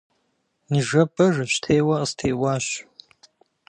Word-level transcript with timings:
Ныжэбэ 0.71 1.25
жэщтеуэ 1.35 1.95
къыстеуащ. 1.99 2.65